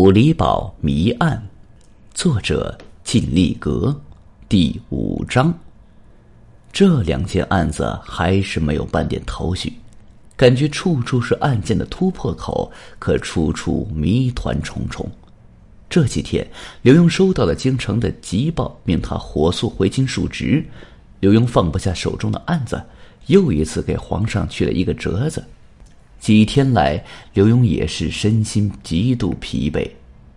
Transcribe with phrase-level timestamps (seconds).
[0.00, 1.48] 五里堡谜案，
[2.14, 4.00] 作者靳立格，
[4.48, 5.52] 第五章。
[6.72, 9.72] 这两件案子还是没有半点头绪，
[10.36, 15.04] 感觉处处是案件的突破口，可处处谜团重重。
[15.90, 16.48] 这几天，
[16.82, 20.64] 刘墉收到了京城的急报，命他火速回京述职。
[21.18, 22.80] 刘墉放不下手中的案子，
[23.26, 25.44] 又一次给皇上去了一个折子。
[26.18, 29.88] 几天来，刘墉也是身心极度疲惫，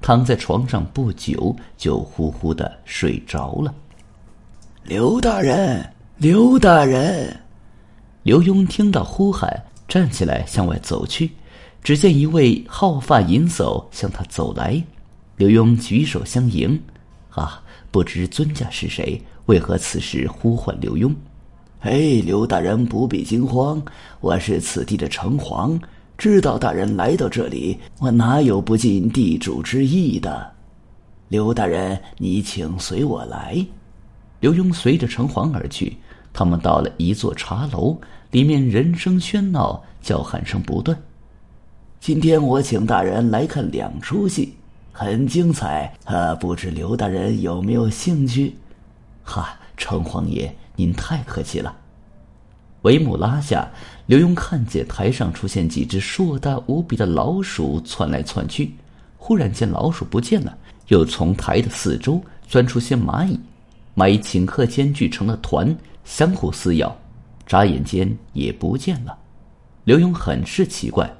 [0.00, 3.74] 躺在床上不久就呼呼的睡着了。
[4.84, 7.34] 刘大人，刘大人！
[8.22, 9.50] 刘墉听到呼喊，
[9.88, 11.30] 站起来向外走去，
[11.82, 14.82] 只见一位好发银叟向他走来。
[15.36, 16.78] 刘墉举手相迎，
[17.30, 19.20] 啊，不知尊驾是谁？
[19.46, 21.14] 为何此时呼唤刘墉？
[21.80, 23.82] 哎，刘大人不必惊慌，
[24.20, 25.80] 我是此地的城隍，
[26.18, 30.52] 知道大人来到这里，我哪有不尽地主之谊的？
[31.28, 33.64] 刘大人，你请随我来。
[34.40, 35.96] 刘墉随着城隍而去，
[36.34, 37.98] 他们到了一座茶楼，
[38.30, 40.94] 里面人声喧闹，叫喊声不断。
[41.98, 44.52] 今天我请大人来看两出戏，
[44.92, 48.54] 很精彩，啊，不知刘大人有没有兴趣？
[49.24, 50.54] 哈，城隍爷。
[50.80, 51.76] 您太客气了。
[52.80, 53.68] 帷幕拉下，
[54.06, 58.72] 刘墉看见台上出现几只硕大无比的老鼠窜来窜去。
[59.18, 60.56] 忽然间，老鼠不见了，
[60.88, 63.38] 又从台的四周钻出些蚂蚁，
[63.94, 66.96] 蚂蚁顷刻间聚成了团，相互撕咬，
[67.46, 69.14] 眨眼间也不见了。
[69.84, 71.14] 刘墉很是奇怪，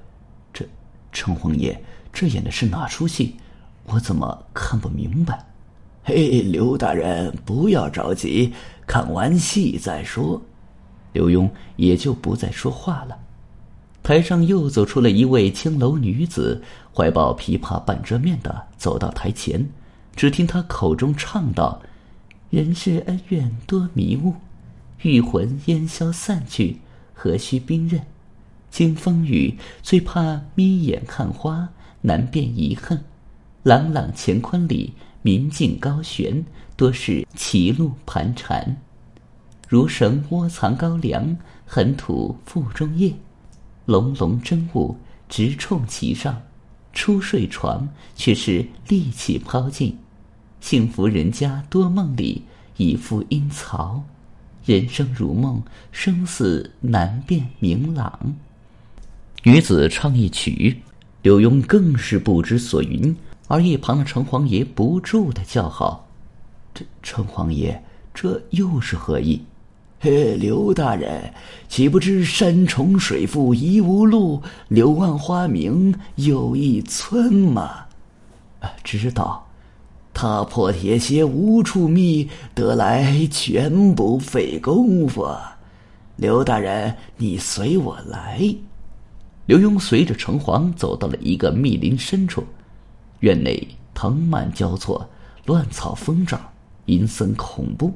[0.54, 0.64] 这
[1.12, 1.78] 城隍爷
[2.10, 3.36] 这演的是哪出戏？
[3.84, 5.44] 我怎么看不明白？
[6.12, 8.52] 嘿，刘大人不要着急。
[8.84, 10.42] 看完戏再说，
[11.12, 13.16] 刘墉也就不再说话了。
[14.02, 16.60] 台上又走出了一位青楼女子，
[16.92, 19.64] 怀抱琵琶半遮面的走到台前。
[20.16, 21.80] 只听她口中唱道
[22.50, 24.34] ：“人世恩怨多迷雾，
[25.02, 26.78] 欲魂烟消散去，
[27.14, 28.02] 何须兵刃？
[28.68, 31.68] 经风雨，最怕眯眼看花，
[32.00, 33.00] 难辨遗恨。
[33.62, 34.92] 朗朗乾坤里。”
[35.22, 36.44] 明镜高悬，
[36.76, 38.64] 多是歧路盘缠；
[39.68, 41.36] 如绳窝藏高粱，
[41.66, 43.14] 狠土腹中叶。
[43.86, 44.96] 隆隆真雾
[45.28, 46.40] 直冲其上，
[46.92, 49.96] 初睡床却是力气抛尽。
[50.60, 52.42] 幸福人家多梦里，
[52.76, 54.02] 已赴阴曹。
[54.64, 58.34] 人生如梦，生死难辨明朗。
[59.42, 60.80] 女子唱一曲，
[61.22, 63.16] 刘墉更是不知所云。
[63.50, 66.06] 而一旁的城隍爷不住的叫好
[66.72, 67.82] ：“这城隍爷，
[68.14, 69.44] 这又是何意
[69.98, 71.34] ？”“嘿，刘大人，
[71.68, 77.86] 岂不知山重水复疑无路，柳暗花明又一村吗
[78.62, 79.44] ？”“啊，知道。
[80.14, 85.26] 踏破铁鞋无处觅，得来全不费工夫。
[86.14, 88.40] 刘大人，你随我来。”
[89.46, 92.44] 刘墉随着城隍走到了一个密林深处。
[93.20, 95.08] 院内藤蔓交错，
[95.46, 96.40] 乱草疯长，
[96.86, 97.94] 阴森恐怖。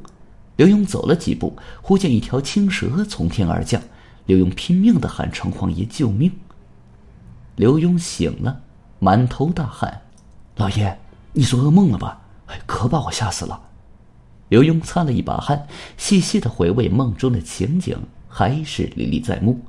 [0.56, 3.82] 刘墉走了几步，忽见一条青蛇从天而降。
[4.26, 6.30] 刘墉拼命的喊城隍爷救命。
[7.56, 8.60] 刘墉醒了，
[8.98, 10.02] 满头大汗
[10.56, 10.98] ：“老爷，
[11.32, 12.20] 你做噩梦了吧？
[12.46, 13.60] 哎，可把我吓死了。”
[14.50, 17.98] 刘墉擦了一把汗，细细的回味梦中的情景，
[18.28, 19.60] 还是历历在目。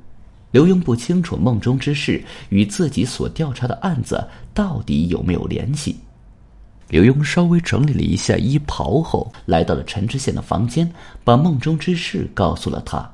[0.56, 5.96] 刘墉不清楚梦中之事与自己所调查的案子到底有没有联系。
[6.88, 10.90] 刘墉稍微整理了一下衣袍后，来到了陈知县的房间，
[11.22, 13.06] 把梦中之事告诉了他。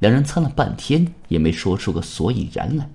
[0.00, 2.90] 两人参了半天，也没说出个所以然来。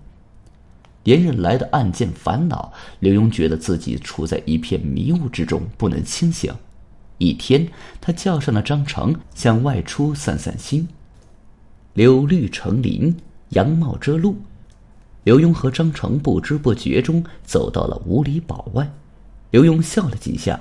[1.05, 6.53] 连日来的案件烦恼，刘墉觉得自己处在一片迷雾之中，不能清醒。
[7.19, 7.65] 一天，
[8.01, 10.85] 他叫上了张成，想外出散散心。
[11.93, 13.15] 柳绿成林。
[13.49, 14.35] 杨茂遮路，
[15.23, 18.89] 刘墉和张成不知不觉中走到了五里堡外。
[19.51, 20.59] 刘墉笑了几下，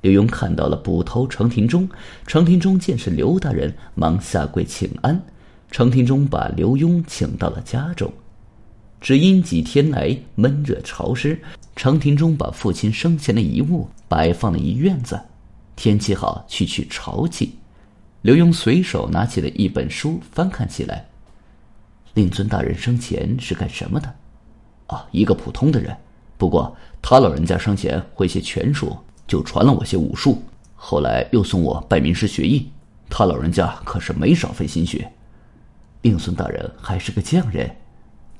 [0.00, 1.88] 刘墉看到了捕头程廷中。
[2.26, 5.20] 程廷中见是刘大人，忙下跪请安。
[5.70, 8.10] 程廷中把刘墉请到了家中，
[9.00, 11.38] 只因几天来闷热潮湿，
[11.76, 15.20] 程廷中把父亲生前的遗物摆放了一院子。
[15.76, 17.54] 天气好，去去潮气。
[18.22, 21.06] 刘墉随手拿起了一本书，翻看起来。
[22.14, 24.14] 令尊大人生前是干什么的？
[24.86, 25.96] 啊，一个普通的人。
[26.36, 28.96] 不过他老人家生前会些拳术，
[29.26, 30.42] 就传了我些武术。
[30.74, 32.70] 后来又送我拜名师学艺。
[33.08, 35.10] 他老人家可是没少费心血。
[36.02, 37.70] 令尊大人还是个匠人。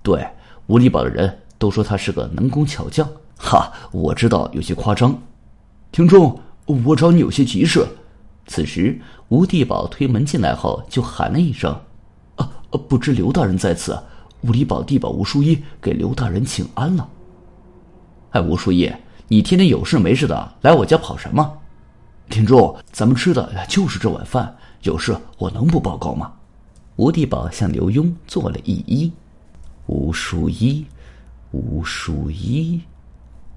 [0.02, 0.26] 对，
[0.66, 3.08] 五里堡的人都说他是个能工巧匠。
[3.38, 5.16] 哈，我知道有些夸张。
[5.90, 7.86] 听众，我找你有些急事。
[8.46, 11.80] 此时，吴地宝推门进来后，就喊了一声
[12.78, 13.98] ：“不知刘大人在此？
[14.42, 17.08] 吴里宝地保吴淑一给刘大人请安了。”
[18.32, 18.92] 哎，吴淑一，
[19.28, 21.50] 你天天有事没事的来我家跑什么？
[22.28, 26.32] 听众，咱们吃的就是这碗饭，有事我能不报告吗？
[26.96, 29.10] 吴地宝向刘墉做了一揖。
[29.86, 30.84] 吴淑一，
[31.52, 32.80] 吴淑一。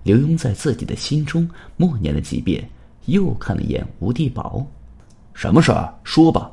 [0.03, 2.69] 刘墉在自己的心中默念了几遍，
[3.05, 4.65] 又看了一眼吴地宝。
[5.33, 5.93] 什么事儿？
[6.03, 6.51] 说吧。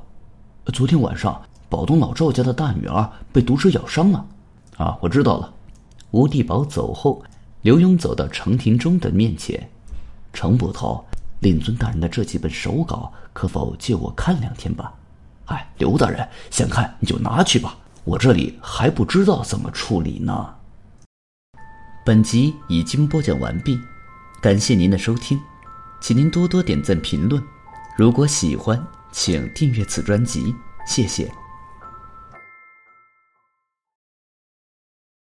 [0.73, 1.41] 昨天晚上，
[1.75, 4.25] 宝东老赵家的大女儿被毒蛇咬伤了。
[4.77, 5.53] 啊，我知道了。
[6.13, 7.25] 吴地宝走后，
[7.63, 9.69] 刘墉走到程廷忠的面前。
[10.33, 11.05] 程捕头，
[11.41, 14.95] 令尊大人的这几本手稿，可否借我看两天吧？
[15.47, 20.55] 哎，刘大人想看你就拿去吧，我这里还不知道怎么处理呢。
[22.07, 23.81] 本集已经播讲完毕，
[24.41, 25.41] 感谢您的收听，
[26.01, 27.43] 请您多多点赞评论。
[27.99, 28.81] 如果喜欢，
[29.11, 30.55] 请订阅此专辑，
[30.87, 31.29] 谢谢。